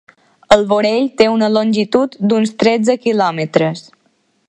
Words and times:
El 0.55 0.63
vorell 0.71 1.05
té 1.21 1.27
una 1.33 1.49
longitud 1.57 2.19
d'uns 2.31 2.57
tretze 2.65 2.97
quilòmetres. 3.07 3.87